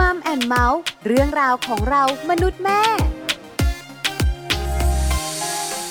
[0.00, 2.80] Mom and Mouth เรื่องราวของเรามนุษย์แม่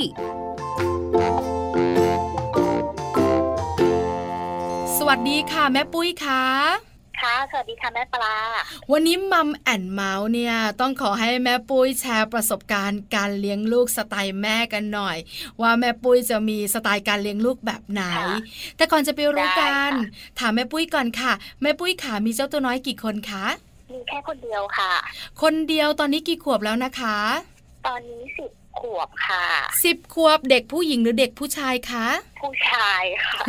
[4.96, 6.91] สวัสดีค่ะ แม่ปุ้ยค่ะ
[7.22, 8.36] ค่ะสวัสดีค่ะแม่ปลา
[8.92, 15.16] วันนี้มัมแอนเมาส์เนี่ยต้องขอให้แม่ปุ้ยแชร์ประสบการณ์การเลี้ยงลูกสไตล์แม่กันหน่อย
[15.60, 18.02] ว่าแม่ปุ้ยจะมีสไตล์การเลี้ยงลูกแบบไหน
[18.76, 19.90] แต่ก่อนจะไปรู้กัน
[20.38, 23.46] ถามแม่ปุ้ยก่อนค่ะ แม่ปุ้ยขามีเจ้าตัวน้อยกี่คนคะ
[23.92, 24.92] มีแค่คนเดียวค่ะ
[25.42, 27.16] คนเดียวตอนนี้กี่ขวบแล้วนะคะ
[27.86, 28.50] ตอนนี้สิบ
[28.80, 29.44] ขวบค่ะ
[29.84, 32.06] สิบขวบเด็กผู้หญิงหรือเด็กผู้ชายคะ
[32.42, 33.40] ผู้ชายค่ะ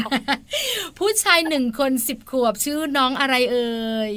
[1.00, 4.14] ผู้ชายหนึ่งคนสิบขวบชื่อน้องอะไรเอ่ย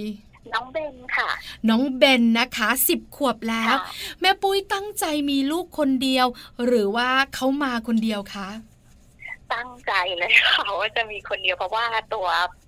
[0.54, 1.28] น้องเบนค่ะ
[1.68, 3.74] น้องเบนนะคะสิบขวบแล้ว
[4.20, 6.27] แม่ปุ้ยตั้งใจมีลูกคนเดียว
[6.64, 8.48] หรือว่าเขามาคนเดียวคะ
[9.54, 11.84] ตั้งใจเลยค่ะว่าจะมีคนเดียวเพราะว่า
[12.14, 12.27] ตัว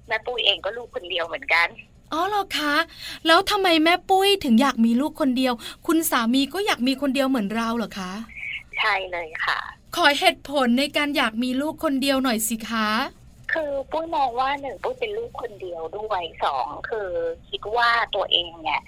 [0.09, 1.69] แม่ปุ้ยเองก็ลูกคนเดียวเหมือนกัน
[2.12, 2.75] อ๋อเหรอคะ
[3.27, 5.53] แล้วทำไมแม่ปุ้ยถึงอยากมีลูกคนเดียว
[5.87, 8.12] คุณสามีก็อยากมีคนเดียวเหมือนเราเหรอคะ
[8.78, 9.59] ใช่เลยค่ะ
[9.97, 12.88] ขอเหตุผลในการอยากมีลูกคนเดียวหน่อยสิคะ
[13.53, 17.10] คือปุ้ยมองว่าหนึ่งปุ้ยเป็นลูกคนเดียวด้วยสองคือ
[17.50, 18.81] คิดว่าตัวเองเนี่ย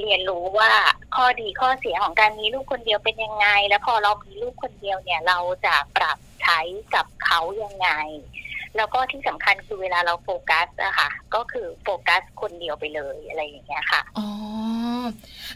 [0.00, 0.72] เรียนรู้ว่า
[1.16, 6.60] ข้อดีข้อเสียของการมีลูกคนเดียวเป็นยังไง แล้วพอเรามีลูกคนเดียวเนี่ยเราจะปรับใช้
[6.94, 7.88] กับเขายังไง
[8.76, 14.28] แล้วก็ที่สำคัญคือเวลาเราโฟกัสอะค่ะ ก็คือโฟกัสคนเดียวไปเลยอะไรอย่างเงี้ยค่ะอ๋อ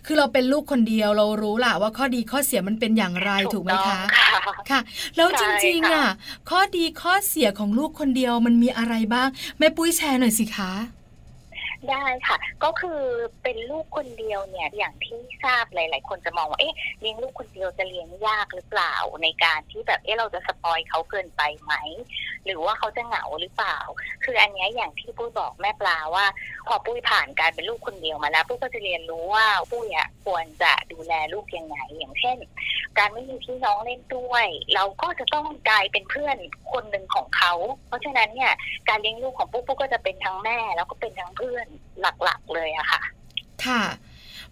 [0.06, 4.00] คือเราเป็นลูกคนเดียวเรารู้แหละว่าข้อดีข้อเสียมันเป็นอย่างไรถูกไหมคะ
[4.70, 4.80] ค่ะ
[5.16, 6.08] แล้วจริงๆอะ
[6.50, 10.72] ข้อดีข้อเสียของลูกคนเดียวมันมีอะไรบ้างแม่ปุ้ยแชร์หน่อยสิคะ
[11.88, 13.00] ได้ค่ะ ก็คือ
[13.42, 21.72] เป็นลูกคนเดียวเนี่ยอย่างที่ทราบหลาย ๆ คนจะมองว่าเอ๊ะเลี้ยงลูกคนเดียวจะเลี้ยงยากหรือเปล่า ในการที่แบบเอ๊ะเราจะสปอยเขาเกินไปไหม
[22.44, 23.78] หรือว่าเขาจะเหงาหรือเปล่า
[24.24, 26.26] คืออันนี้อย่างที่ปุ้ยบอกแม่ปลาว่า
[26.66, 32.38] พอปุ้ยผ่านการเป็นลูกคนเดียวมาแล้วปุ้ยก็จะเรียนรู้ว่าปุ้ยอะควรจะดูแลลูกยังไงอย่างเช่น
[33.00, 36.36] การไม่มีพี่น้องเล่นด้วย เราก็จะต้องกลายเป็นเพื่อน
[36.72, 37.52] คนหนึ่งของเขา
[37.88, 38.52] เพราะฉะนั้นเนี่ย
[38.88, 41.66] การเลี้ยงลูกของปุ้ยปุ้ยก็จะเป็นทั้งแม่แล้วก็เป็นทั้งเพื่อน
[42.24, 43.00] หลักๆเลยอะค่ะ
[43.66, 43.84] ค่ะ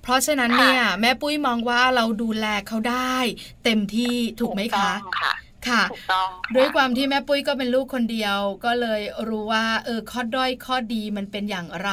[0.03, 3.17] เพราะฉะนั้นเนี่ย แม่ปุ้ยมองว่าเราดูแลเขาได้
[3.65, 5.33] เต็มที่ถูกไหมคะค่ะ
[5.69, 11.91] ค่ะถูกต้องด้วยความที่แม่ปุ้ยก็เป็นลูกคนเดียว ก็เลยรู้ว่าเออข้อด้อยข้อดีมันเป็นอย่างไร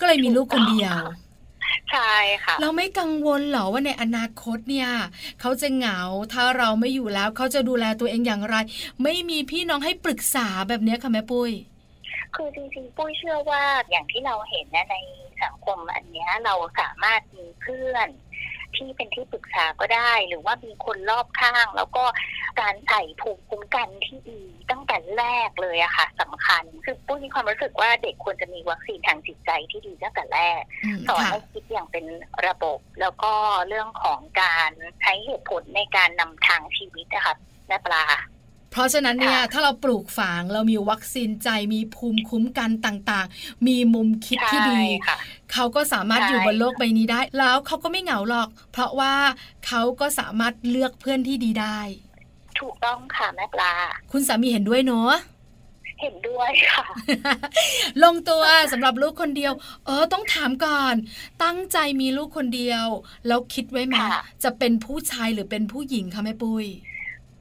[0.00, 0.96] ก็เลยมีลูกคนเดียว
[1.92, 2.12] ใช่
[2.44, 4.88] ค่ะ เราไม่กังวลหรอว่าในอนาคตเนี่ย
[5.40, 5.98] เขาจะเหงา
[6.32, 8.56] ถ้าเราไม่อยู่แล้วเขาจะดูแลตัวเองอย่างไร
[9.02, 11.50] ไม่มีพี่น้องให้ปรึกษาแบบนี้ค่ะแม่ปุ้ย
[12.34, 14.96] คือจริงๆปุ้ยเชื่อว่าอย่างที่เราเห็นนะใน
[15.42, 18.08] สังคมอันนี้เราสามารถมีเพื่อน
[18.76, 22.04] ที่เป็นที่ปรึกษาก็ได้ หรือว่ามีคนรอบข้าง แล้วก็
[22.60, 30.62] การใส่ภูมิคุ้มกันที่ดี ตั้งแต่แรกเลยอะค่ะสำคัญ คือปุ้ยมีความรู้สึกว่าเด็กควรจะมีวัคซีนทางจิตใจที่ดีตั้งแต่แรก
[31.08, 32.04] สอนให้คิดอย่างเป็น
[32.46, 33.32] ระบบ แล้วก็
[33.68, 37.34] เรื่องของการใช้เหตุผลในการนำทางชีวิตนะคะ
[37.68, 38.04] แม่ปลา
[38.70, 44.82] เพราะฉะนั้นเนี่ยถ้าเราปลูกฝังเรามีวัคซีนใจมีภูมิคุ้มกันต่างๆ มีมุมคิดที่ดี
[45.52, 49.14] เขาก็สามารถอยู่บนโลกใบนี้ได้ แล้วเขาก็ไม่เหงาหรอก เพราะว่า
[49.66, 51.80] เขาก็สามารถเลือกเพื่อนที่ดีได้
[52.60, 53.72] ถูกต้องค่ะแม่ปลา
[54.12, 55.12] คุณสามีเห็นด้วยเนาะ
[56.02, 56.84] เห็นด้วยค่ะ
[58.02, 58.42] ลงตัว
[58.72, 59.52] สำหรับลูกคนเดียว
[59.86, 60.94] เออต้องถามก่อน
[61.42, 62.86] ตั้งใจมีลูกคนเดียว
[63.26, 63.96] แล้วคิดไว้ไหม
[64.44, 66.66] จะเป็นผู้ชายหรือเป็นผู้หญิงคะแม่ปุ้ย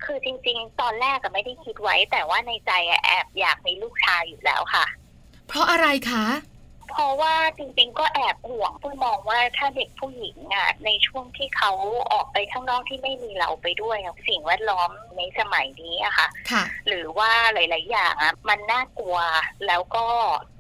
[0.08, 2.72] คือจริง ๆ ตอนแรกก็ไม่ได้คิดไว้ แต่ว่าในใจ
[3.06, 4.86] แอบอยากมีลูกชายอยู่แล้วค่ะ
[5.48, 6.26] เพราะอะไรคะ
[6.90, 11.72] เพราะว่าจริงๆก็แอบห่วงปุ้ยมองว่าถ้าเด็กผู้หญิงอะในช่วงที่เขา
[12.12, 19.18] ออกไปข้างนอกที่ไม่มีเราไปด้วยอะสิ่งแวดล้อมในสมัยนี้อะค่ะ ค่ะ หรือว่าหลาย ๆ อย่างอะมันน่ากลัว
[19.68, 20.06] แล้วก็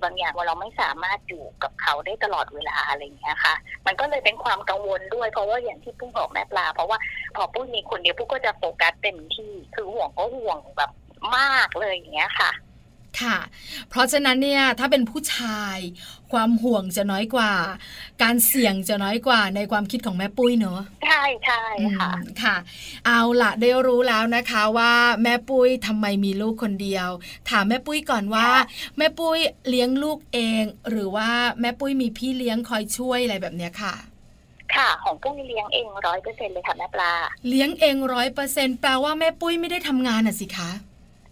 [0.03, 6.97] บางอย่างเราไม่สามารถอยู่กับเขาได้ตลอดเวลาอะไรอย่างเงี้ยค่ะ มันก็เลยเป็นความกังวลด้วย เพราะว่าอย่างที่ปุ้ยบอกแม่ปลา เพราะว่า
[7.35, 10.91] พอปุ้ยมีคนเดียวปุ้ยก็จะโฟกัสเต็มที่คือห่วงก็ห่วงแบบ
[11.37, 12.51] มากเลยอย่างเงี้ยค่ะ
[13.21, 13.37] ค่ะ
[13.89, 15.77] เพราะฉะนั้นเนี่ยถ้าเป็นผู้ชาย
[16.31, 17.53] ความห่วงจะน้อยกว่า
[18.23, 21.63] การเสี่ยงจะน้อยกว่าในความคิดของแม่ปุ้ยเนอะใช่ใช่
[21.97, 22.55] ค่ะอืมค่ะ
[23.05, 24.93] เอาละได้รู้แล้วนะคะว่า
[25.23, 27.09] แม่ปุ้ยทำไมมีลูกคนเดียว
[27.49, 28.61] ถามแม่ปุ้ยก่อนว่าค่ะ
[28.97, 29.39] แม่ปุ้ย
[29.69, 31.29] เลี้ยงลูกเอง หรือว่า
[31.61, 33.95] แม่ปุ้ยมีพี่เลี้ยงคอยช่วยอะไรแบบเนี้ยค่ะ
[34.75, 37.11] ค่ะของปุ้ยเลี้ยงเองร้อยเปอร์เซ็นเลยค่ะแม่ปลา
[37.49, 40.71] เลี้ยงเองร้อยเปอร์เซ็นแปลว่าแม่ปุ้ยไม่ได้ทำงานน่ะสิคะ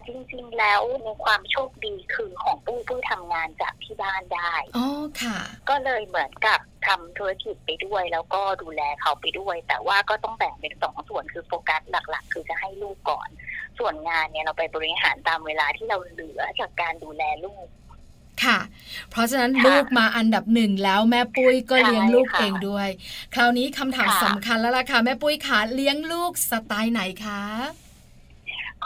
[0.08, 4.86] จริง ๆ แล้วในความโชคดีคือของปุ้ยปุ้ยทำงานจากที่บ้านได้อ๋อ
[5.22, 5.38] ค่ะ
[5.68, 13.28] ก็เลยเหมือนกับทำธุรกิจไปด้วย แล้วก็ดูแลเขาไปด้วย แต่ว่าก็ต้องแบ่งเป็นสองส่วนคือโฟกัสหลัก ๆ คือจะให้ลูกก่อน
[13.78, 17.66] ส่วนงานเนี่ยเราไปบริหารตามเวลาที่เราเหลือจากการดูแลลูก
[18.44, 18.58] ค่ะ
[19.10, 22.88] เพราะฉะนั้นค่ะลูกมาอันดับหนึ่งแล้วแม่ปุ้ยก็ใช่เลี้ยงลูกค่ะเองด้วย
[23.34, 27.42] คราวนี้คำถามค่ะสำคัญแล้วล่ะค่ะ แม่ปุ้ยขาเลี้ยงลูกสไตล์ไหนคะ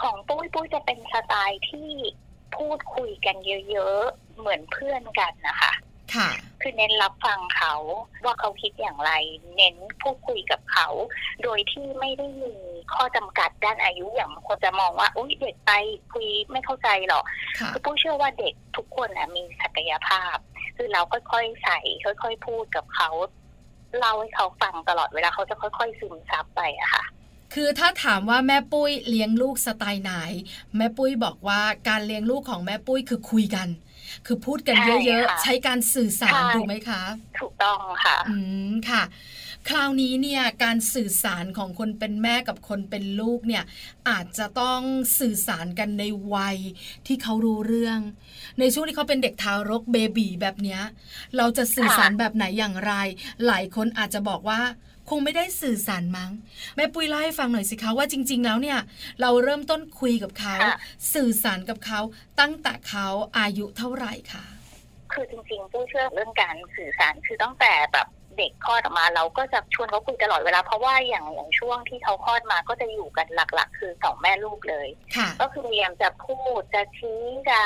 [0.01, 1.89] ของปุ้ยปุ้ยจะเป็นสไตล์ที่
[2.57, 3.35] พูดคุยกัน
[3.69, 5.73] เยอะๆ เหมือนเพื่อนกันนะคะ
[6.15, 6.29] ค่ะ
[6.61, 7.75] คือเน้นรับฟังเขา
[8.25, 9.11] ว่าเขาคิดอย่างไร
[9.55, 10.87] เน้นพูดคุยกับเขา
[11.43, 12.53] โดยที่ไม่ได้มี
[12.93, 15.71] ข้อจำกัดด้านอายุอย่างบางคนจะมองว่าอุ้ยเด็กไป
[16.13, 17.23] คุยไม่เข้าใจหรอก
[17.59, 20.37] ค่ะคือปุ้ยเชื่อว่าเด็กทุกคนนะมีศักยภาพ
[20.77, 23.09] คือเราค่อยๆใส่ค่อย ๆ พูดกับเขา
[23.97, 27.03] เล่าให้เขาฟังตลอดเวลาเขาจะค่อย ๆ ซึมซับไปอะค่ะ
[27.53, 30.11] คือถ้าถามว่าแม่ปุ้ยเลี้ยงลูกสไตล์ไหน
[30.77, 33.67] แม่ปุ้ยบอกว่าการเลี้ยงลูกของแม่ปุ้ยคือคุยกัน
[34.25, 37.01] คือพูดกันใช่เยอะค่ะๆ ใช้การสื่อสารใช่ถูกไหมคะ
[37.39, 38.35] ถูกต้องค่ะ อื
[38.69, 39.03] มค่ะ
[39.69, 43.63] คราวนี้เนี่ยการสื่อสารของคนเป็นแม่กับคนเป็นลูกเนี่ย
[44.09, 44.81] อาจจะต้อง
[45.19, 46.57] สื่อสารกันในวัย
[47.07, 47.99] ที่เขารู้เรื่อง
[48.59, 50.81] ในช่วงที่เขาเป็นเด็กทารกเบบีแบบเนี้ย
[51.37, 52.93] เราจะสื่อสารแบบไหนอย่างไร
[53.47, 54.61] หลายคนอาจจะบอกว่า
[55.11, 56.31] คงไม่ได้สื่อสารมั้ง
[56.75, 58.79] แม่ปุ้ยเล่าให้ฟังหน่อยสิคะว่าจริง ๆ แล้วเนี่ย
[59.21, 60.77] เราเริ่มต้นคุยกับเขาค่ะ
[61.13, 61.99] สื่อสารกับเขา
[62.39, 64.45] ตั้งแต่เขาอายุเท่าไหร่คะ
[65.13, 77.61] คือจริงๆผู้เชื่อเรื่องการสื่อสารคือตั้งแต่แบบเด็กคลอดออกมาเราก็จะชวนเขาคุยตลอดเวลาเพราะว่าอย่างอย่างช่วงที่เขาคลอดมาก็จะอยู่กันหลัก ๆ คือสองแม่ลูกเลยค่ะก็คือพยายามจะพูดจะชี้จะ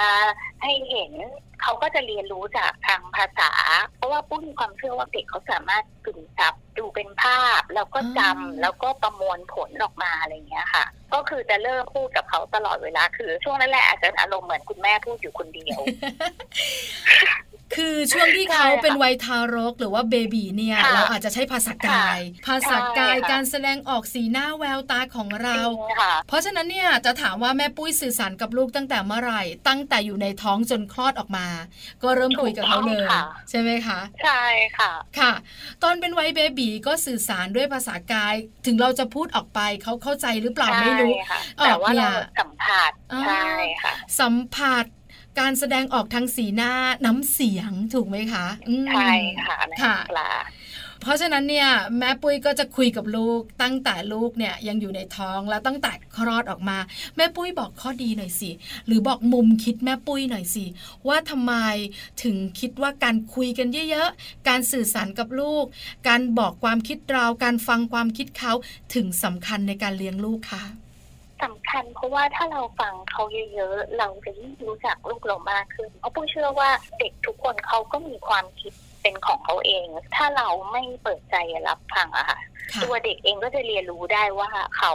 [0.64, 1.12] ให้เห็น
[1.62, 3.52] เขาก็จะเรียนรู้จากทางภาษา
[3.98, 15.80] เพราะว่าปุ้ยมีความเชื่อว่าเด็กเขาสามารถกึ่งซับดูเป็นภาพ แล้วก็จำอ่าแล้วก็ประมวลผลออกมาอะไรอย่างเงี้ยค่ะ ก็คือจะเริ่มพูดกับเขาตลอดเวลาคือ ช่วงนั้นแหละอาจจะอารมณ์เหมือนคุณแม่พูดอยู่คนเดียว
[17.76, 31.45] คือช่วงที่เขาใช่ค่ะเป็นวัยทารกหรือว่าเบบีเนี่ยค่ะเราอาจจะใช้ภาษากาย ภาษากายใช่ค่ะการแสดงออกสีหน้าแววตาของเราจริงค่ะเพราะฉะนั้นเนี่ยจะถามว่าแม่ปุ้ยสื่อสารกับลูกตั้งแต่เมื่อไหร่ ตั้งแต่อยู่ในท้องจนคลอดออกมา
[32.04, 34.44] ก็เริ่มคุยกับเขาเลยถูกต้องค่ะใช่ไหมคะ ใช่
[34.78, 35.34] ค่ะ ค่ะ
[35.84, 43.48] ตอนเป็นวัยเบบีก็สื่อสารด้วยภาษากาย ถึงเราจะพูดออกไปเขาเข้าใจหรือเปล่าไม่รู้ใช่ค่ะออกแต่ว่าเนี่เรายสัมผัสอ่าใช่
[43.84, 44.86] ค่ะ สัมผัส
[45.40, 46.74] การแสดงออกทางสีหน้า
[47.06, 49.12] น้ำเสียงถูกไหมคะอืมใช่
[49.46, 50.32] ค่ะแม่ค่ะปลา
[51.06, 51.70] เพราะฉะนั้นเนี่ย
[52.00, 56.78] แม่ปุ้ยก็จะคุยกับลูกตั้งแต่ลูกเนี่ยยังอยู่ในท้องแล้วตั้งแต่คลอดออกมา
[57.18, 58.50] แม่ปุ้ยบอกข้อดีหน่อยสิ
[58.86, 60.66] หรือบอกมุมคิดแม่ปุ้ยหน่อยสิ
[61.08, 61.54] ว่าทำไม
[62.24, 65.66] ถึงคิดว่าการคุยกันเยอะๆการสื่อสารกับลูก
[66.08, 68.54] การบอกความคิดเราการฟังความคิดเขา
[68.96, 70.64] ถึงสำคัญในการเลี้ยงลูกค่ะ
[71.44, 76.70] สำคัญเพราะว่าถ้าเราฟังเขาเยอะๆ เราจะยิ่งรู้จักลูกเรามากขึ้นเพราะปุ้ยเชื่อว่า
[77.00, 78.74] เด็กทุกคนเขาก็มีความคิด
[79.06, 79.86] เป็นของเขาเอง
[80.16, 81.36] ถ้าเราไม่เปิดใจ
[81.68, 82.40] รับฟังอะค่ะ
[82.74, 84.94] ค่ะ ตัวเด็กเองก็จะเรียนรู้ได้ว่าเขา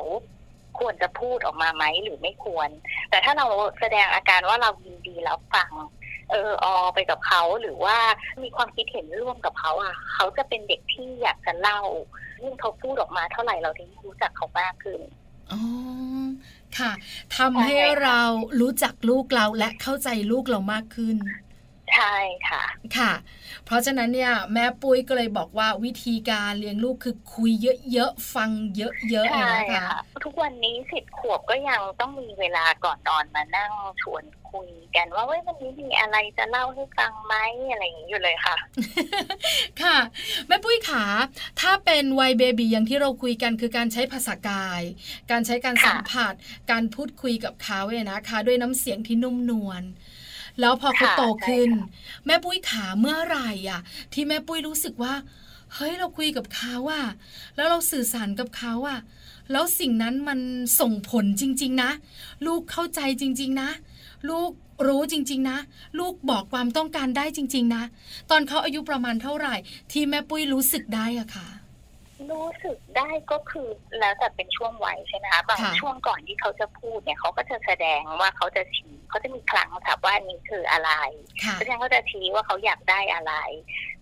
[0.79, 2.69] ควรจะพูดออกมาไหมหรือไม่ควร
[3.11, 3.47] แต่ถ้าเรา
[3.81, 5.71] แสดงอาการว่าเรายินดีรับฟัง
[6.31, 7.97] เอออไปกับเขาหรือว่า
[8.43, 11.81] มีความคิดเห็นร่วมกับเขาอะ เขาจะเป็นเด็กที่อยากจะเล่า
[12.43, 15.01] ยิ่งเขาพูดออกมาเท่าไหร่เราถึงรู้จักเขามากขึ้น
[15.53, 15.63] อ๋อ
[16.79, 16.93] ค่ะ
[17.37, 18.21] ทำให้เรา
[18.61, 21.17] รู้จักลูกเราและเข้าใจลูกเรามากขึ้น
[21.95, 22.15] ใช่
[22.49, 22.63] ค่ะ
[22.97, 23.13] ค่ะ
[23.65, 27.51] เพราะฉะนั้นเนี่ยแม่ปุ้ยก็เลยบอกว่าวิธีการเลี้ยงลูกคือคุย
[27.93, 29.87] เยอะๆฟังเยอะๆใช่นะคะค่ะ
[30.25, 37.35] ทุกวันนี้สิบขวบก็ยังต้องมีเวลาก่อนนอนมานั่งชวนคุยกันว่าเว้ยวันนี้มีอะไรจะเล่าให้ฟังไหม
[37.71, 38.57] อะไรอย่างนี้อยู่เลยค่ะ
[39.83, 39.97] ค่ะ
[40.47, 41.05] แม่ปุ้ยขา
[41.61, 44.83] ถ้าเป็นวัยเบบีอย่างที่เราคุยกันคือการใช้ภาษากาย
[45.31, 46.33] การใช้การค่ะสัมผัส
[46.71, 49.83] การพูดคุยกับเขาเนี่ยนะคะ ด้วยน้ำเสียงที่นุ่มนวล
[50.61, 53.81] แล้วพอเขาค่ะโตขึ้นใช่ค่ะแม่ปุ้ยขาเมื่อไหร่อะ
[54.13, 55.15] ที่แม่ปุ้ยรู้สึกว่า
[55.75, 57.05] เฮ้ยเราคุยกับเขาอะ
[57.57, 58.99] แล้วเราสื่อสารกับเขาอะ
[59.53, 60.41] แล้วสิ่งนั้นมัน
[60.81, 61.91] ส่งผลจริง ๆ นะ
[62.47, 63.71] ลูกเข้าใจจริง ๆ นะ
[64.31, 64.51] ลูก
[64.87, 65.59] รู้จริง ๆ นะ
[65.99, 67.83] ลูกบอกความต้องการได้จริง ๆ นะ
[68.31, 69.55] ตอนเขาอายุประมาณเท่าไหร่
[69.93, 71.49] ที่แม่ปุ้ยรู้สึกได้อะค่ะ
[72.31, 80.91] รู้สึกได้ก็คือแล้วแต่เป็นช่วงวัยใช่ไหมคะบางค่ะช่วงก่อนที่เขาจะพูดเนี่ยเขาก็จะแสดงว่าเขาจะชี้เขาจะมีครั้งถามว่าอันนี้คืออะไร
[81.45, 83.35] ค่ะเพราะฉะนั้นเขาจะชี้ว่าเขาอยากได้อะไร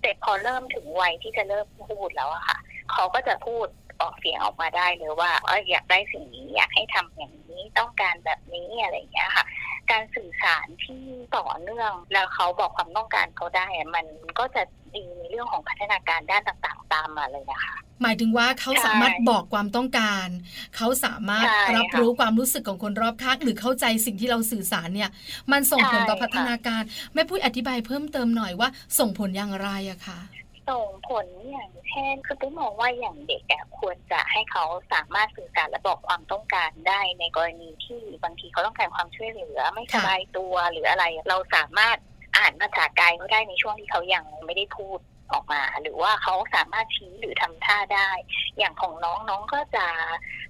[0.03, 2.59] แต่พอเริ่มถึงวัยที่จะเริ่มพูดแล้วอะค่ะ
[2.93, 3.67] เขาก็จะพูด
[4.01, 9.45] ออกเสียงออกมาได้เลยว่าเอออยากได้สิ่งนี้อยากให้ทำอย่างนี้ต้องการแบบนี้อะไรอย่างเงี้ยค่ะ
[9.91, 11.05] การสื่อสารที่
[11.37, 14.07] ต่อเนื่องแล้วเขาบอกความต้องการเขาได้อะมัน
[14.39, 14.63] ก็จะ
[14.97, 20.29] ดีในเรื่องของพัฒนาการด้านต่างๆ ตามมาเลยนะคะ หมายถึงว่าเขาใช่สามารถบอกความต้องการ
[20.77, 25.11] เขาสามารถใช่รับค่ะรู้ความรู้สึกของคนรอบข้างหรือเข้าใจสิ่งที่เราสื่อสารเนี่ย
[25.53, 26.83] มันส่งผลต่อใช่ค่ะพัฒนาการ
[27.15, 30.21] แม่ปุ้ยอธิบายเพิ่มเติมหน่อยว่าส่งผลอย่างไรอะคะ
[30.69, 41.97] ส่งผลอย่างเช่นคือตุ้มมองว่าอย่างเด็กอะควรจะให้เขาสามารถสื่อสารและบอกความต้องการได้ในกรณีที่บางทีเขาต้องการความช่วยเหลือไม่สบายตัวหรืออะไร เราสามารถ
[42.37, 44.99] อ่านภาษากายเขาได้ในช่วงที่เขายังไม่ได้พูด
[45.33, 48.11] ออกมา หรือว่าเขาสามารถชี้หรือทำท่าได้
[48.59, 49.87] อย่างของน้องน้องก็จะ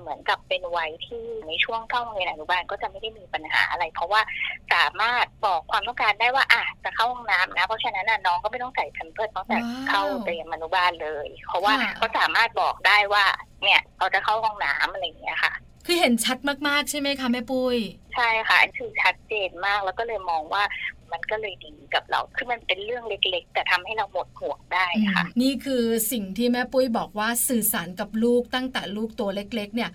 [0.00, 4.20] เหมือนกับเป็นวัยที่ในช่วงเข้าโรงเรียนอนุบาลก็จะไม่ได้มีปัญหาอะไร เพราะว่า
[4.74, 13.24] สามารถบอกความต้องการได้ว่าอะจะเข้าห้องน้ำนะ เพราะฉะนั้นน่ะน้องก็ไม่ต้องใส่แพมเพิร์สตั้งแต่ว้าวเข้าเรียนอนุบาลเลย เพราะว่าค่ะเขาสามารถบอกได้ว่า
[13.62, 15.52] เนี่ยเขาจะเข้าห้องน้ำอะไรอย่างเงี้ยค่ะ
[15.86, 17.76] คือเห็นชัดมากๆ ใช่ไหมคะแม่ปุ้ย
[18.14, 20.62] ใช่ค่ะอันคือชัดเจนมากแล้วก็เลยมองว่า
[21.12, 29.90] มันก็เลยดีกับเรา คือมันเป็นเรื่องเล็กๆ แต่ทำให้เราหมดห่วงได้ค่ะอืมนี่คือสิ่งที่แม่ปุ้ยบอกว่าสื่อสารกับลูกตั้งแต่ลูกตัวเล็ก ๆ เนี่ย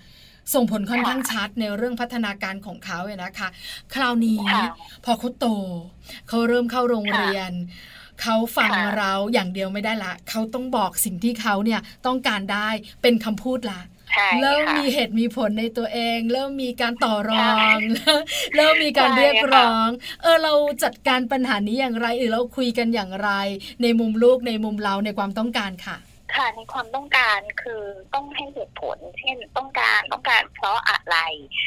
[0.53, 3.50] ส่งผลค่อนข้างชัดในเรื่องพัฒนาการของเขาเนี่ยนะคะ
[3.93, 4.65] คราวนี้ค่ะ
[5.05, 5.48] พอเขาโต
[6.27, 7.51] เขาเริ่มเข้าโรงเรียน
[8.22, 12.70] เขาฟังค่ะเราอย่างเดียวไม่ได้ละ เขาต้องบอกสิ่งที่เขาเนี่ยต้องการได้
[13.01, 13.93] เป็นคำพูดละใช่
[14.41, 18.15] เริ่มค่ะมีเหตุมีผลในตัวเอง เริ่มมีการต่อรองใช่
[18.55, 19.89] เริ่มมีการใช่เรียกค่ะร้อง
[20.22, 20.53] เออเรา
[20.84, 23.29] จัดการปัญหานี้อย่างไรหรือเราคุยกันอย่างไร
[23.82, 25.98] ในมุมลูกในมุมเราในความต้องการค่ะ
[26.36, 27.82] ค่ะในความต้องการคือ
[28.13, 31.18] ต้องให้เหตุผล เช่นต้องการต้องการเพราะอะไร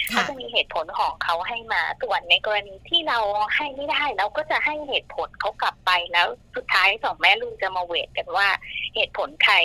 [0.08, 3.18] เขาค่ะจะมีเหตุผลของเขาให้มาส่วนในกรณีที่เรา
[3.54, 8.48] ให้ไม่ได้เราก็จะให้เหตุผลเขากลับไปแล้วสุดท้ายสองแม่ลูกจะมาเวทกันว่า
[8.94, 9.56] เหตุผลใคร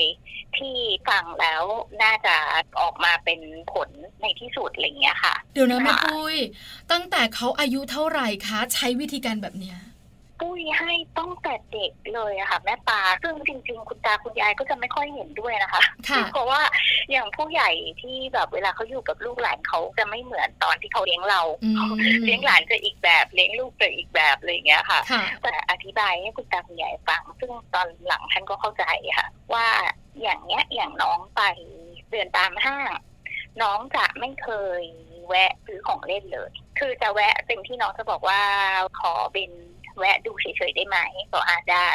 [0.58, 0.77] ที่
[1.10, 1.63] ฟังแล้ว
[2.03, 2.36] น่าจะ
[2.81, 3.39] ออกมาเป็น
[3.74, 3.89] ผล
[4.22, 6.38] ในที่สุดอะไรอย่างเงี้ยค่ะ เดี๋ยวนะแม่ค่ะปุ้ย
[6.91, 9.77] ตั้งแต่เขาอายุเท่าไหร่คะใช้วิธีการแบบเนี้ย
[10.41, 16.62] ปุ้ยให้ตั้งแต่เด็กเลยอะค่ะ แม่ปลาซึ่งจริง ๆ คุณตาคุณยายก็จะไม่ค่อยเห็นด้วยนะคะค่ะเพราะว่า
[17.12, 17.69] อย่างผู้ใหญ่
[18.01, 21.77] ที่แบบเวลาเขาอยู่กับลูกหลานเขาจะไม่เหมือนตอนที่เขาเลี้ยงเราอืม
[22.25, 28.86] เลี้ยงหลานจะอีกแบบเลี้ยงลูกจะอีกแบบอะไรอย่างเงี้ยค่ะค่ะ แต่อธิบายให้คุณตาคุณยายฟัง ซึ่งตอนหลังท่านก็เข้าใจ
[29.17, 29.67] ค่ะ ว่า
[30.21, 31.41] อย่างเนี้ยอย่างน้องไป
[32.12, 32.91] เดินตามห้าง
[33.62, 34.50] น้องจะไม่เค
[34.81, 34.83] ย
[35.27, 38.41] แวะซื้อของเล่นเลย คือจะแวะเต็มที่น้องจะบอกว่า
[39.00, 39.51] ขอเป็น
[39.98, 40.98] แวะดูเฉยๆได้ไหม
[41.33, 41.89] ก็อาจได้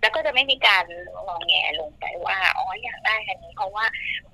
[0.00, 0.84] แล้วก็จะไม่มีการ
[1.26, 3.84] งองแงลงไปว่าอ๋ออยากได้อันนี้เพราะว่า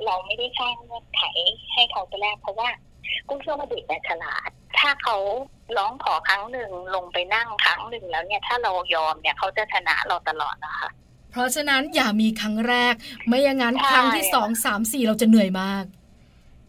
[0.05, 1.23] เราไม่ได้สร้างเงื่อนไข
[1.75, 2.69] ให้เขาไปแรกเพราะว่า
[3.29, 5.17] กุ้งเชื่อว่าเด็กเนี่ยฉลาด ถ้าเขา
[5.77, 10.89] ร้องขอครั้งหนึ่งลงไปนั่งครั้งหนึ่งแล้วเนี่ย ถ้าเรายอมเนี่ยเขาจะชนะเราตลอดนะคะ
[11.31, 12.95] เพราะฉะนั้นอย่ามีครั้งแรก
[13.27, 15.85] ไม่อย่างนั้นครั้งที่สองสามสี่เราจะเหนื่อยมาก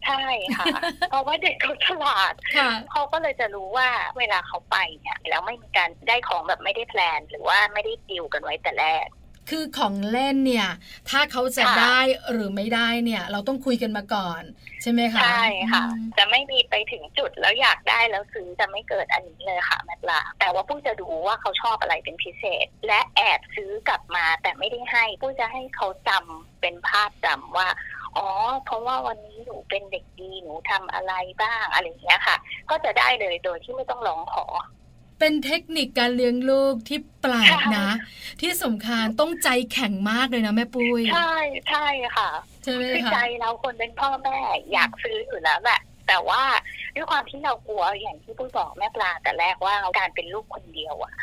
[0.06, 0.24] ใช่
[0.58, 0.66] ค่ะ
[1.08, 3.88] เพราะว่าเด็กเขาฉลาดค่ะเขาก็เลยจะรู้ว่า
[4.18, 9.08] เวลาเขาไปเนี่ยแล้วไม่มีการได้ของแบบไม่ได้แพลน หรือว่าไม่ได้ดิวกันไว้แต่แรก
[9.52, 10.68] คือของเล่นเนี่ย
[11.10, 11.98] ถ้าเขาจะค่ะได้
[12.32, 14.42] หรือไม่ได้เนี่ย เราต้องคุยกันมาก่อน
[14.82, 27.68] ใช่ไหมคะ ใช่ค่ะอืมจะไม่มีไปถึงจุดแล้วอยากได้แล้วซื้อจะไม่เกิดอันนี้เลยค่ะแม่ปลาแต่ว่าปุ้ยจะดูว่าเขาชอบอะไรเป็นพิเศษ และแอบซื้อกลับมาแต่ไม่ได้ให้ปุ้ยจะให้เขาจำเป็นภาพจำว่า
[28.16, 28.28] อ๋อ
[28.64, 31.12] เพราะว่าวันนี้หนูเป็นเด็กดีหนูทำอะไร
[31.42, 32.36] บ้างอะไรอย่างเงี้ยค่ะ
[32.70, 34.46] ก็จะได้เลยโดยที่ไม่ต้องร้องขอ
[35.18, 41.34] เป็นเทคนิคการเลี้ยงลูกที่แปลกนะใช่ที่สำคัญต้องใจแข็งมากเลยนะแม่ปุ้ย ใช่
[41.70, 41.86] ใช่
[42.16, 42.30] ค่ะ
[42.64, 44.36] ใช่ไหมคือคะใจเราคนเป็นพ่อแม่
[44.72, 46.42] อยากซื้ออยู่แล้วแหละแต่ว่า
[46.94, 51.14] ด้วยความที่เรากลัวอย่างที่ปุ้ยบอกแม่ปลาแต่แรกว่าการเป็นลูกคนเดียวอะ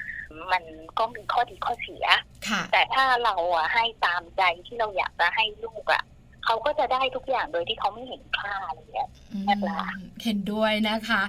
[0.51, 0.63] มัน
[0.97, 2.05] ก็มีข้อดีข้อเสีย
[2.47, 6.03] ค่ะแต่ถ้าเราอะให้ตามใจที่เราอยากจะให้ลูกอะ
[6.45, 9.09] เขาก็จะได้ทุกอย่างโดยที่เขาไม่เห็นค่าอะไรเงี้ย
[9.45, 11.21] แม่ปลาอืมเห็นด้วยนะคะ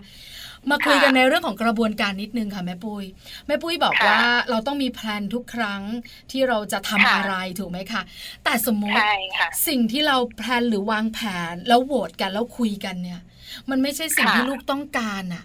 [0.70, 3.04] มาคุยค่ะกันในเรื่องของกระบวนการนิดนึงค่ะแม่ปุ้ย
[3.46, 4.20] แม่ปุ้ยบอกค่ะว่า
[4.50, 5.82] เราต้องมีแพลนทุกครั้ง
[6.30, 8.02] ที่เราจะทำค่ะอะไรถูกไหมคะ
[8.44, 11.18] แต่สมมุติใช่ค่ะสิ่งที่เราแพลนหรือวางแผ
[11.52, 13.20] นแล้วโหวตกันแล้วคุยกันเนี่ย
[13.70, 15.44] มันไม่ใช่สิ่งค่ะที่ลูกต้องการอะ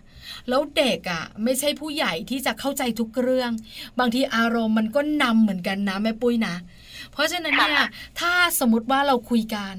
[0.49, 3.51] แล้วเด็กอะไม่ใช่ผู้ใหญ่ที่จะเข้าใจทุกเรื่อง
[3.99, 6.55] บางทีอารมณ์มันก็นำเหมือนกันนะแม่ปุ้ยนะ
[7.11, 7.87] เพราะฉะนั้นเนี่ยค่ะ
[8.19, 9.75] ถ้าสมมติว่าเราคุยกัน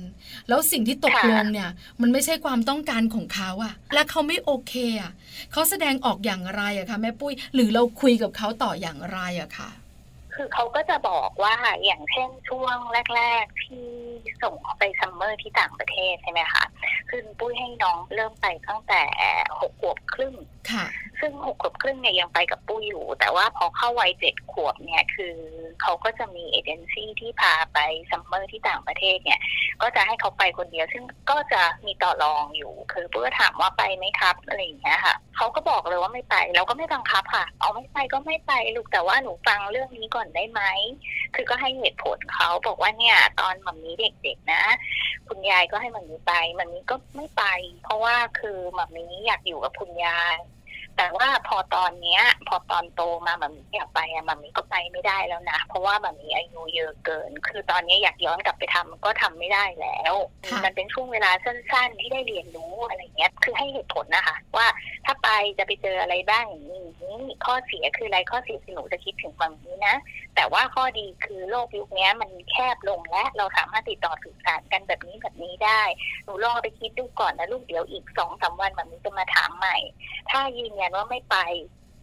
[0.49, 1.71] แล้วสิ่งที่ตกค่ะลงเนี่ย
[2.03, 5.12] มันไม่ใช่ความต้องการของเขาอะและเขาไม่โอเคอะ
[5.53, 9.71] เขาแสดงออกอย่างไรอะคะแม่ปุ้ยหรือเราคุยกับเขาต่ออย่างไรอะคะ
[10.35, 12.79] คือเขาก็จะบอกว่าอย่างเช่นช่วง
[13.15, 13.89] แรก ๆ ที่
[14.43, 16.65] ส่งเขาไปซัมเมอร์ที่ต่างประเทศใช่ไหมคะ
[17.11, 19.03] คือปุ้ยให้น้องเริ่มไปตั้งแต่
[19.61, 20.35] หกขวบครึ่ง
[21.23, 25.35] ค่ะซึ่งหกขวบครึ่งเนี่ยยังไปกับปุ้ยอยู่ แต่ว่าพอเข้าวัยเจ็ดขวบเนี่ยคือ
[25.83, 27.79] เขาก็จะมีเอเจนซี่ที่พาไป
[28.11, 29.41] ซัมเมอร์ที่ต่างประเทศเนี่ย
[29.83, 40.61] ก็จะให้เขาไปคนเดียว ซึ่งก็จะมีต่อรองอยู่ คือปุ้ยก็ถามว่าไปไหมครับอะไรอย่างเงี้ยค่ะเขาก็บอกเลยว่าไม่ไปเราก็ไม่บังคับค่ะ เอาไม่ไปก็ไม่ไปลูกแต่ว่าหนูฟังเรื่องนี้ก่อนได้ไหม
[41.35, 44.62] คือก็ให้เหตุผลเขาบอกว่าเนี่ย ตอนมัมมี่เด็กๆนะ
[45.29, 47.45] คุณยายก็ให้มันมีไปมันนี้ก็ไม่ไป
[47.85, 50.38] เพราะว่าคือมัมมี่อยากอยู่กับคุณยาย
[50.96, 60.14] แต่ว่าพอตอนเนี้ย พอตอนโตมามัมมี่อยากไปอะมัมมี่ก็ไปไม่ได้แล้วนะ เพราะว่ามัมมี่อายุเยอะเกิน คือตอนนี้อยากย้อนกลับไปทำก็ทำไม่ได้แล้ว
[60.46, 64.66] ค่ะมันเป็นช่วงเวลาสั้นๆ ที่ได้เรียนรู้อะไรเงี้ย คือให้เหตุผลนะคะ ว่า
[65.06, 69.96] ถ้าไปจะไปเจออะไรบ้างอย่างนี้อย่างนี้ข้อเสียคืออะไรข้อเสียคือหนูจะคิดถึงมัมมี่นะ
[70.37, 75.83] แต่ว่าข้อดีคือโลกยุคนี้มันแคบลงและเราสามารถติดต่อสื่อสารกันแบบนี้แบบนี้ได้
[76.25, 79.77] หนูลองไปคิดดูก่อนนะลูกเดี๋ยวอีกสองสามวันแบบนี้จะมาถามใหม่
[80.31, 81.37] ถ้ายืนยันว่าไม่ไป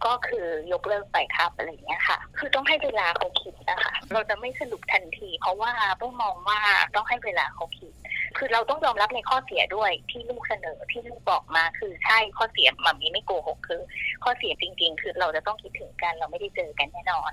[0.06, 5.72] ก็คือยกเลิกไปครับอะไรเงี้ยค่ะ คือต้องให้เวลาเขาคิดนะคะ เราจะไม่สรุปทันที เพราะว่า
[6.02, 6.60] ต้องมองว่า
[6.94, 7.92] ต้องให้เวลาเขาคิด
[8.38, 13.82] คือเราต้องยอมรับในข้อเสียด้วยที่ลูกเสนอที่ลูกบอกมาคือใช่ข้อเสียมัมมี่ไม่โกหกคือ
[14.24, 17.32] ข้อเสียจริง ๆ คือเราจะต้องคิดถึงกันเราไม่ได้เจอกันแน่นอน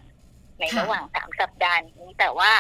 [0.60, 2.52] ในค่ะระหว่างสามสัปดาห์นี้ แต่ว่า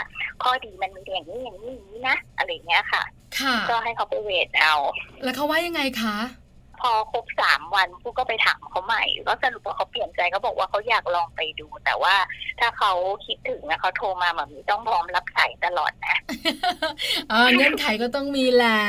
[0.44, 3.04] ข้อดีมันมีอย่างนี้อย่างนี้อย่างนี้นะอะไรอย่างเงี้ยค่ะ
[3.40, 4.76] ค่ะ ก็ให้เขาไปเวทเอา
[5.24, 6.18] แล้วเขาว่ายังไงคะ
[6.84, 12.16] พอครบสามวันผู้ก็ไปถามเขาใหม่ก็สรุปว่าเขาเปลี่ยนใจเขาบอกว่าเขาอยากลองไปดู แต่ว่า
[12.60, 12.92] ถ้าเขา
[13.26, 16.16] คิดถึงนะเขาโทรมาแบบนี้ต้องพร้อมรับสายตลอดนะ
[17.32, 18.80] อ่าเงื่อนไขก็ต้องมีแหละ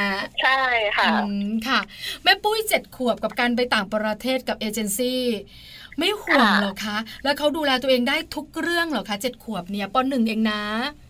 [0.43, 0.61] ใช่
[0.99, 1.81] ค่ะอืมค่ะ
[2.23, 5.23] แม่ปุ้ยเจ็ดขวบกับการไปต่างประเทศกับเอเจนซี่
[5.99, 10.63] ไม่ห่วงค่ะเหรอคะ แล้วเขาดูแลตัวเองได้ทุกเรื่องเหรอคะเจ็ดขวบเนี่ยป.หนึ่งเองนะ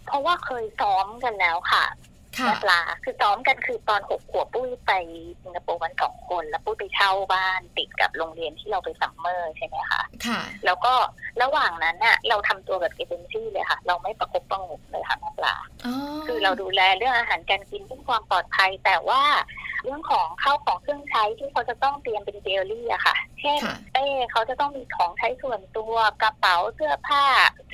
[0.07, 1.85] เพราะว่าเคยซ้อมกันแล้วค่ะ
[2.39, 4.93] ค่ะนักลาคือซ้อมกันคือตอนหกขวบปุ้ยไป
[5.43, 10.93] สิงคโปร์กันสองคน แล้วปุ้ยไปเช่าบ้านติดกับโรงเรียนที่เราไป summer ใช่ไหมคะค่ะ แล้วก็
[11.43, 15.95] ระหว่างนั้นน่ะ เราทำตัวแบบเอเจนซี่เลยค่ะ เราไม่ประคบประหงมเลยค่ะนักลาอ๋อ
[16.27, 19.23] คือเราดูแลเรื่องอาหารการกินเรื่องความปลอดภัย แต่ว่า
[19.85, 27.25] เรื่องของข้าวของเครื่องใช้ที่เขาจะต้องเตรียมเป็นเดลี่อะค่ะ เช่นค่ะเป้เขาจะต้องมีของใช้ส่วนตัวกระเป๋าเสื้อผ้า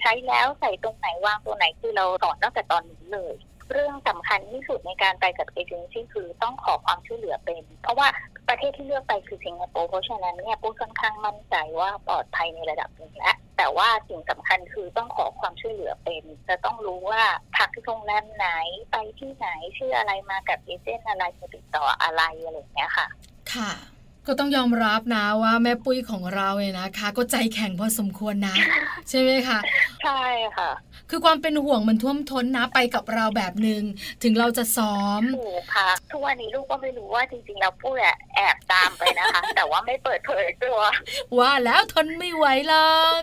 [0.00, 3.34] ใช้แล้วใส่ตรงไหนวางตัวไหนคือเราสอนตั้งแต่ตอนนี้เลย
[3.72, 8.08] เรื่องสำคัญที่สุดในการไปกับเอเจนซี่คือต้องขอความช่วยเหลือเป็น เพราะว่า
[8.48, 17.22] ประเทศที่เลือกไปคือสิงคโปร์เพราะฉะนั้นเนี่ยปุ๊ค่อนข้างมั่นใจว่าปลอดภัยในระดับหนึ่งแล้ว แต่ว่าสิ่งสำคัญคือต้องขอความช่วยเหลือเป็น จะต้องรู้ว่า
[17.56, 18.48] พักที่โรงแรมไหน
[18.90, 23.06] ไปที่ไหนชื่ออะไรมากับเอเจนต์อะไรจะติดต่ออะไรอะไรอย่างเงี้ยค่ะ
[23.54, 23.70] ค่ะ
[24.26, 28.56] ก็ต้องยอมรับนะว่าแม่ปุ้ยของเราเนี่ยนะคะ ก็ใจแข็งพอสมควรนะ
[29.08, 29.58] ใช่ไหมคะ
[30.02, 30.22] ใช่
[30.56, 30.70] ค่ะ
[31.10, 33.82] คือความเป็นห่วงมันท่วมท้นนะไปกับเราแบบหนึ่ง
[34.22, 40.78] ถึงเราจะซ้อมถูกค่ะทุกวันนี้ลูกก็ไม่รู้ว่าจริงๆแล้วปุ้ยอะแอบตามไปนะคะ แต่ว่าไม่เปิดเผยตัว
[41.38, 43.20] ว่าแล้วทนไม่ไหวหรอก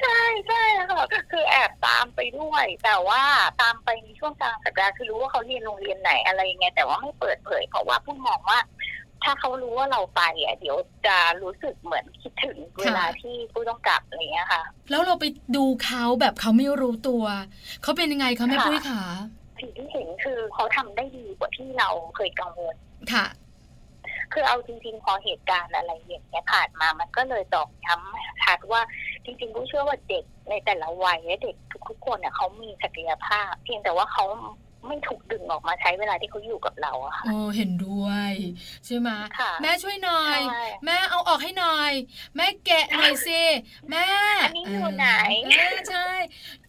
[0.00, 1.02] ใช่ใช่ค่ะ
[1.32, 3.22] คือแอบตามไปด้วย แต่ว่า
[3.62, 8.58] ตามไปในช่วงกลางสัปดาห์คือรู้ว่าเขาเรียนโรงเรียนไหนอะไรยังไงแต่ว่าไม่เปิดเผย เพราะว่าผู้มองว่า
[9.24, 15.24] ถ้าเขารู้ว่าเราไปอะเดี๋ยวจะรู้สึกเหมือนคิดถึงเวลาที่ผู้ต้องกลับอะไรอย่างเงี้ยค่ะ แล้วเราไป
[15.56, 17.24] ดูเขาแบบเขาไม่รู้ตัว
[17.82, 19.02] เขาเป็นยังไงคะแม่ค่ะปุ้ยขา
[19.60, 22.76] สิ่งที่เห็นคือเขาทำได้ดีกว่าที่เราเคยกังวล
[23.12, 23.26] ค่ะ
[24.32, 28.82] คือเอาจริงๆพอเหตุการณ์อะไรอย่างเงี้ยผ่านมามันก็เลยตอกย้ำชัดว่า
[29.24, 31.56] จริงๆผู้เชื่อว่าเด็กในแต่ละวัยและเด็ก
[31.88, 34.24] ทุกๆคนเนี่ยเขามีศักยภาพ เพียงแต่ว่าเขา
[34.86, 38.32] ไม่ถูกดึงออกมาใช้เวลาที่เขาอยู่กับเราอะค่ะโอ้เห็นด้วย
[38.86, 41.90] ใช่ไหมค่ะแม่ช่วยหน่อยใช่แม่เอาออกให้หน่อย
[42.36, 43.42] แม่แกะหน่อยสิ
[43.90, 44.06] แม่
[44.42, 45.08] อันนี้อยู่ไหน
[45.50, 46.08] เออใช่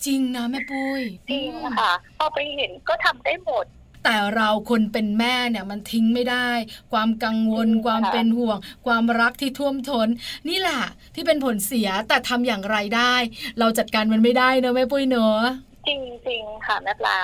[0.06, 3.66] จริงนะแม่ปุ้ยจริงอืมค่ะพอไปเห็นก็ทำได้หมด
[4.04, 6.50] แต่เราคนเป็นแม่เนี่ยมันทิ้งไม่ได้
[6.92, 10.08] ความกังวลจริงค่ะความเป็นห่วง ความรักที่ท่วมท้น
[10.50, 10.84] นี่แหละ
[11.16, 13.16] ที่เป็นผลเสียแต่ทำอย่างไรได้
[13.60, 15.42] เราจัดการมันไม่ได้เนอะแม่ปุ้ยเนอะ
[15.88, 15.90] จ
[16.30, 17.18] ริงๆค่ะแม่ปลา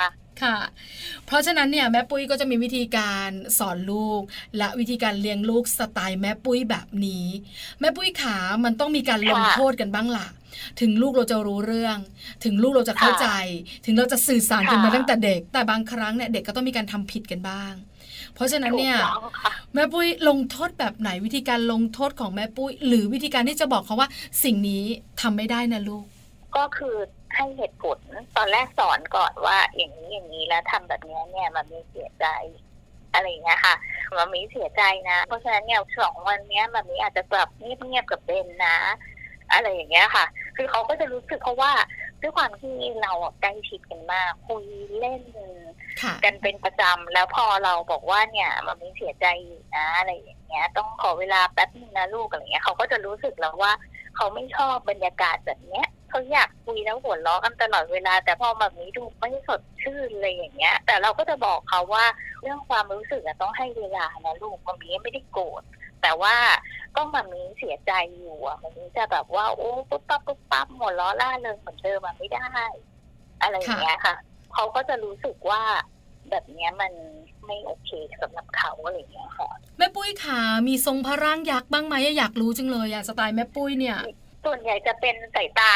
[0.44, 0.58] ค่ะ
[1.26, 4.22] เพราะฉะนั้นเนี่ยแม่ปุ้ยก็จะมีวิธีการสอนลูก
[4.58, 7.26] และวิธีการเลี้ยงลูกสไตล์แม่ปุ้ยแบบนี้
[7.80, 10.28] แม่ปุ้ยขามันต้องมีการลงค่ะโทษกันบ้างล่ะ
[10.82, 11.98] ถึงลูกเราจะรู้เรื่อง
[12.44, 13.28] ถึงลูกเราจะเข้าใจ
[13.86, 17.74] ถึงเราจะสื่อสารกันมาค่ะตั้งแต่เด็ก แต่บางครั้งเนี่ยเด็กก็ต้องมีการทำผิดกันบ้าง
[18.34, 24.10] เพราะฉะนั้นเนี่ยถูกต้องค่ะแม่ปุ้ยลงโทษแบบไหนวิธีการลงโทษของแม่ปุ้ย หรือวิธีการที่จะบอกเขาว่า
[24.44, 24.84] สิ่งนี้
[25.22, 26.06] ทำไม่ได้นะลูก
[26.58, 26.96] ก็คือ
[27.36, 28.00] ให้เหตุผล
[28.36, 32.28] ตอนแรกสอนก่อนว่าอย่างนี้อย่างนี้แล้วทำแบบนี้เนี่ยมันมีเสียใจ
[33.14, 33.76] อะไรอย่างเงี้ยค่ะ
[34.18, 38.78] มันมีเสียใจนะ เพราะฉะนั้นเนี่ยสองวันเนี้ยแบบนี้อาจจะแบบเงียบๆกับเบนนะ
[39.54, 41.72] อะไรอย่างเงี้ยค่ะ คือเขาก็จะรู้สึกเพราะว่า
[42.22, 44.64] ด้วยความที่เราอะใกล้ชิดกันมากคุย
[45.00, 45.24] เล่น
[46.02, 53.74] ค่ะกันเป็นประจำแล้วพอเราบอกว่าเนี่ยมันมีเสียใจอยู่นะอะไรอย่างเงี้ย ต้องขอเวลาแป๊บนึงนะลูกอะไรเงี้ยเขาก็จะรู้สึกแล้วว่า
[54.16, 62.06] เขาไม่ชอบบรรยากาศแบบเนี้ย เขาอยากคุยแล้วหัวเราะกันตลอดเวลา แต่พอแบบนี้ดูไม่สดชื่นอะไรอย่างเงี้ย แต่เราก็จะบอกเขาว่า
[62.42, 65.64] เรื่องความรู้สึกต้องให้เวลานะลูกมันมีไม่ได้โกรธ
[66.02, 66.36] แต่ว่า
[66.96, 72.50] ก็มันมีเสียใจอยู่อะมันมีจะแบบว่าโอ้ปุ๊บปั๊บปุ๊บปั๊บหัวเราะล่าเริงเหมือนเดิมมันไม่ได้
[73.42, 74.16] อะไรอย่างเงี้ยค่ะ
[74.54, 75.62] เขาก็จะรู้สึกว่า
[76.30, 76.92] แบบเนี้ยมัน
[77.46, 77.90] ไม่โอเค
[78.22, 83.98] สำหรับเขาอะไรอย่างเงี้ยค่ะแม่ปุ้ยขามีทรงพระร่างยักษ์บ้างไหมอยากรู้จังเลยอะสไตล์แม่ปุ้ยเนี่ย
[84.46, 85.72] ส่วนใหญ่จะเป็นสายตา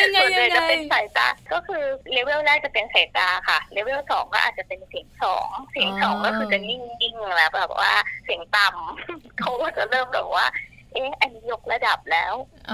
[0.00, 7.92] ยังไงส่วนใหญ่ยังไงจะเป็นสายตา ก็คือเลเวลแรกจะเป็นสายตาค่ะ เลเวลสองก็อาจจะเป็นเสียงสองเสียงสองก็คือจะนิ่งๆแล้วแบบว่า
[8.24, 10.46] เสียงต่ำเขาก็จะเริ่มแบบว่า
[10.92, 12.34] เอ๊ะอันนี้ยกระดับแล้ว
[12.68, 12.72] เอ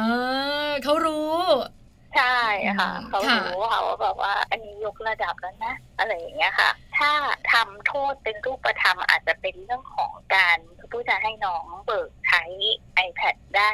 [0.69, 1.37] อเขารู้
[2.17, 2.39] ใช่
[2.79, 7.11] ค่ะอืมเขาค่ะรู้ค่ะว่าแบบว่า อันนี้ยกระดับแล้วนะอะไรอย่างเงี้ยค่ะ ถ้า
[7.53, 10.59] ทำโทษเป็นรูปธรรมอาจจะเป็นเรื่องของการ
[10.91, 12.43] ผู้จะให้น้องเบิกใช้
[13.07, 13.71] iPad ได้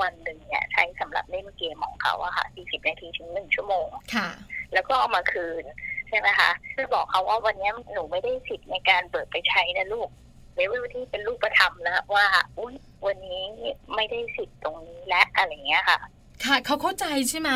[0.00, 4.28] วันหนึ่งเนี่ย ใช้สำหรับเล่นเกมของเขาอะค่ะ 40 นาทีถึง 1 ชั่วโมง ค่ะ
[4.72, 5.64] แล้วก็เอามาคืน
[6.08, 10.08] ใช่ไหมคะ คือบอกเขาว่าวันนี้หนูไม่ได้สิทธิ์ในการเบิกไปใช้นะลูก
[10.56, 12.26] เลเวลที่เป็นรูปธรรมแล้วว่า
[12.58, 12.74] อุ้ย
[13.06, 13.42] วันนี้
[13.94, 15.98] ไม่ได้สิทธิ์ตรงนี้และอะไรเงี้ยค่ะ
[16.44, 17.50] ค่ะเขาเข้าใจใช่ไหม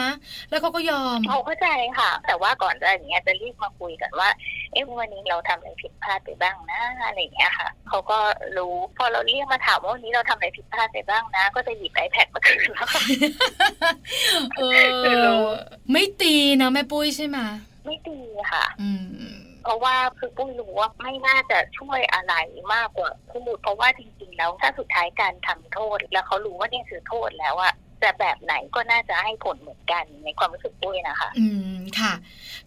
[0.50, 4.28] แล้วเขาก็ยอมเขาเข้าใจค่ะ แต่ว่าก่อนจะอย่างเงี้ยจะรีบมาคุยกันว่า
[4.72, 8.18] เอ๊ะวันนี้เราทำอะไรผิดพลาดไปบ้างนะอะไรอย่างเงี้ยค่ะเขาก็
[8.56, 13.02] รู้พอเราเรียกมาถามว่าวันนี้เราทำอะไรผิดพลาดไปบ้างนะ ก็จะหยิบ iPad มาคืนแล้วค่ะ
[14.56, 14.62] เอ
[15.04, 15.54] คือรู้อ
[15.92, 17.38] ไม่ตีนะแม่ปุ้ยใช่ไหม
[17.84, 18.20] ไม่ดี
[18.52, 19.06] ค่ะ อืม
[19.64, 22.34] เพราะว่าคือปุ้ยรู้ว่าไม่น่าจะช่วยอะไร
[22.74, 32.12] มากกว่าพูดเพราะว่าจริง ๆ แล้วถ้าสุดท้ายการทำโทษ แล้วเขารู้ว่านี่คือโทษแล้วอะ จะแบบไหนก็น่าจะให้ผลเหมือนกันในความรู้สึกปุ้ยนะคะ อืมค่ะ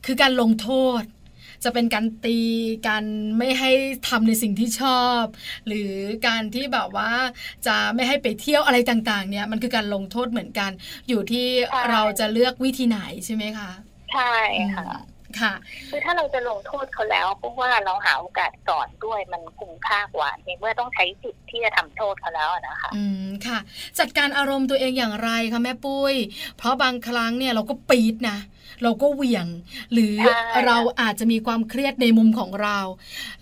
[0.05, 0.69] คือการลงโท
[1.01, 1.03] ษ
[1.63, 2.37] จะเป็นการตี
[2.87, 3.03] การ
[3.37, 3.71] ไม่ให้
[4.07, 5.23] ทำในสิ่งที่ชอบ
[5.67, 5.91] หรือ
[6.27, 7.11] การที่แบบว่า
[7.67, 10.71] จะไม่ให้ไปเที่ยวอะไรต่างๆ เนี่ยมันคือการลงโทษเหมือนกัน
[11.09, 13.71] อยู่ที่ใช่เราจะเลือกวิธีไหนใช่ไหมคะ
[14.13, 14.33] ใช่
[14.75, 15.53] ค่ะอืม ค่ะ
[15.89, 23.59] คือถ้าเราจะลงโทษเขาแล้วเพราะว่าเราหาโอกาสสอนด้วยมันคุ้มค่ากว่าในเมื่อต้องใช้สิทธิ์ที่จะทำโทษเขาแล้วอะนะคะ อืมค่ะ
[23.99, 26.15] จัดการอารมณ์ตัวเองอย่างไรคะแม่ปุ้ย
[26.57, 28.37] เพราะบางครั้งเนี่ยเราก็ปี๊ดนะ
[28.83, 29.47] เราก็เหวี่ยง
[29.93, 32.79] หรือใช่เราอาจจะมีความเครียดในมุมของเรา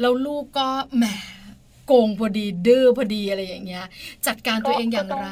[0.02, 1.06] แล้วลูกก็แหม
[1.86, 3.86] โกงพอดีดื้อพอดีอะไรอย่างเงี้ย
[4.28, 5.30] จัดการตัวเองอย่างไร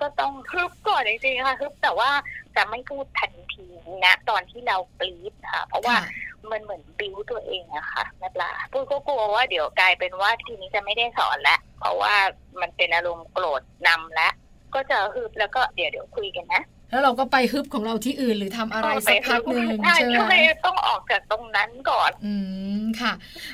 [0.00, 2.10] ก็ต้องฮึบก่อนจริงๆค่ะฮึบแต่ว่า
[2.56, 3.66] จะไม่พูดทันที
[4.04, 6.04] นะตอนที่เราปรี๊ดค่ะ เพราะว่าค่ะ
[6.52, 12.14] มันเหมือนบิ้วตัวเองอะค่ะแม่ปลาปุ้ยก็กลัวว่าเดี๋ยวกลายเป็นว่าทีนี้จะไม่ได้สอนแล้วเพราะว่า
[12.60, 14.32] มันเป็นอารมณ์โกรธนำแล้ว
[14.74, 22.34] ก็จะฮึบแล้วก็เดี๋ยวเดี๋ยวคุยกันนะแล้วเราก็ไปฮึบของเราที่อื่นหรือทำอะไรสักพักหนึ่งใช่ใช่ไหมใช่ต้องออกจากตรงนั้นก่อน อื
[22.80, 23.12] มค่ะ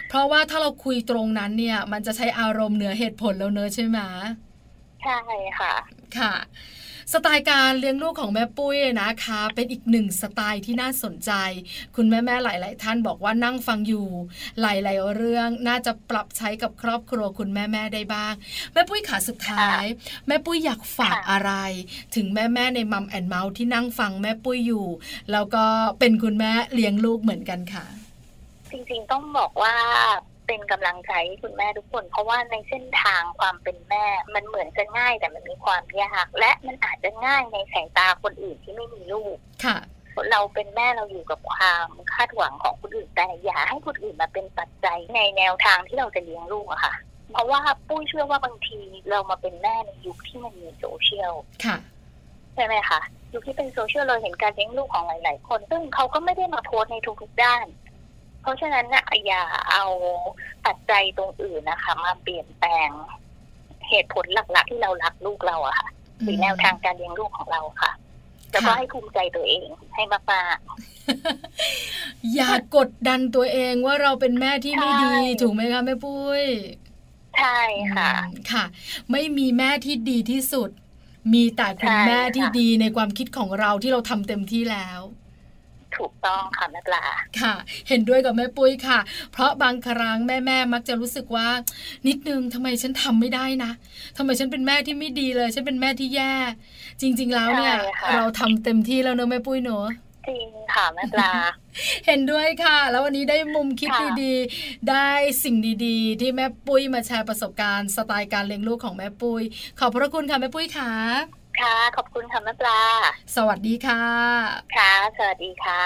[0.09, 3.99] เพราะว่าถ้าเราคุยตรงนั้นเนี่ย มันจะใช้อารมณ์เหนือเหตุผลแล้วเนอะใช่ไหม
[5.03, 5.19] ใช่
[5.59, 5.75] ค่ะ
[6.19, 6.35] ค่ะ
[7.15, 11.33] สไตล์การเลี้ยงลูกของแม่ปุ้ยนะคะ เป็นอีกหนึ่งสไตล์ที่น่าสนใจ
[11.97, 14.09] คุณแม่แม่ๆหลาย ๆ ท่านบอกว่านั่งฟังอยู่
[14.61, 18.35] หลาย ๆ เรื่องน่าจะปรับใช้กับครอบครัวคุณแม่แม่ๆได้บ้าง
[18.73, 19.85] แม่ปุ้ยขาสุดท้าย
[20.27, 21.53] แม่ปุ้ยอยากฝากค่ะอะไร
[22.15, 24.87] ถึงแม่แม่ๆในมัมแอนเมาส์ที่นั่งฟังแม่ปุ้ยอยู่
[25.33, 25.65] แล้วก็
[25.99, 27.85] เป็นคุณแม่เลี้ยงลูกเหมือนกันค่ะ
[28.71, 29.75] จริงๆต้องบอกว่า
[30.51, 39.77] เป็นกำลังใจให้คุณแม่ทุกคน เพราะว่าในเส้นทางความเป็นแม่ มันเหมือนจะง่ายแต่มันมีความยาก และมันอาจจะง่ายในสายตาคนอื่นที่ไม่มีลูกค่ะ
[40.31, 46.95] เราเป็นแม่เราอยู่กับความคาดหวังของคนอื่นแต่อย่าให้คนอื่นมาเป็นปัจจัยในแนวทางที่เราจะเลี้ยงลูกอะค่ะ
[47.33, 51.35] เพราะว่าปุ้ยเชื่อว่าบางทีเรามาเป็นแม่ในยุคที่มันมีโซเชียล
[51.65, 51.77] ค่ะ
[52.55, 53.01] ใช่ไหมคะ
[53.33, 57.67] ยุคที่เป็นโซเชียลเราเห็นการเลี้ยงลูกของหลาย ๆ คน ซึ่งเขาก็ไม่ได้มาโพสต์ในทุก ๆ ด้าน
[58.43, 59.85] เพราะฉะนั้นนะอย่าเอา
[60.67, 62.89] ปัจจัยตรงอื่นนะคะ มาเปลี่ยนแปลง
[63.89, 65.89] เหตุผลหลัก ๆ ที่เรารักลูกเราอะค่ะ
[66.23, 67.93] หรือแนวทางการเลี้ยงลูกของเราค่ะ
[68.53, 76.45] แล้วก็ค่ะให้ภูมิใจตัวเองให้มากๆอย่ากดดันตัวเองว่าเราเป็นแม่ที่ไม่ดีใช่ถูกไหมคะแม่ปุ้ย
[77.39, 77.61] ใช่
[77.95, 78.65] ค่ะอืมค่ะ
[79.11, 80.71] ไม่มีแม่ที่ดีที่สุด
[81.33, 85.01] มีแต่คุณใช่แม่ที่ค่ะดีในความคิดของเราที่เราทำเต็มที่แล้ว
[86.01, 87.05] ถถูกต้องค่ะแม่ปลา
[87.41, 87.55] ค่ะ
[87.89, 88.99] เห็นด้วยกับแม่ปุ้ยค่ะ
[89.33, 91.49] เพราะบางครั้งแม่แม่ๆมักจะรู้สึกว่า
[92.09, 93.71] นิดนึงทำไมฉันทำไม่ได้นะ
[94.17, 96.33] ทำไมฉันเป็นแม่ที่ไม่ดีเลย ฉันเป็นแม่ที่แย่
[97.01, 99.87] จริง ๆ แล้วเนี่ยใช่ค่ะเราทำเต็มที่แล้วเนอะแม่ปุ้ยเนอะ
[100.29, 101.31] จริงค่ะแม่ปลา
[102.07, 105.09] เห็นด้วยค่ะ แล้ววันนี้ได้มุมคิดค่ะดีๆ ได้
[105.45, 109.43] สิ่งดีๆ ที่แม่ปุ้ยมาแชร์ประสบการณ์สไตล์การเลี้ยงลูกของแม่ปุ้ย
[109.79, 112.81] ขอบพระคุณค่ะแม่ปุ้ยค่ะ ค่ะ ขอบคุณค่ะแม่ปลา
[113.37, 114.03] สวัสดีค่ะ
[114.77, 115.83] ค่ะ สวัสดีค่ะ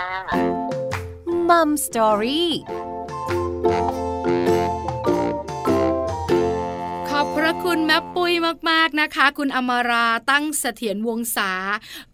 [1.48, 2.50] มัมสตอรี่
[7.08, 8.32] ขอบพระคุณแม่ปุ้ย
[8.70, 11.52] มากๆนะคะ คุณอมราตั้งเสถียรวงศา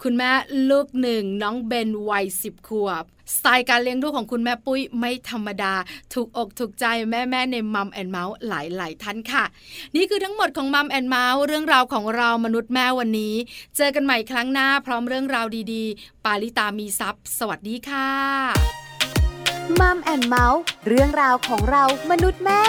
[0.03, 0.31] คุณแม่
[0.70, 5.75] ลูกหนึ่งน้องเบนวัยสิบขวบ สไตล์การเลี้ยงลูกของคุณแม่ปุ้ยไม่ธรรมดา
[6.12, 9.45] ถูกอกถูกใจแม่แม่ใน Mom and Mouth หลายๆท่านค่ะ
[9.97, 13.35] นี่คือทั้งหมดของ Mom and Mouth เรื่องราวของเรามนุษย์แม่วันนี้
[13.77, 18.11] เจอกันใหม่ครั้งหน้าพร้อมเรื่องราวดีๆ ปาริตามีทรัพย์สวัสดีค่ะ
[19.81, 22.62] Mom and Mouth เรื่องราวของเรามนุษย์แม่